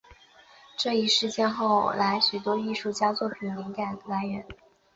[0.79, 4.43] 这一事件后来成为许多艺术作品的灵感来源。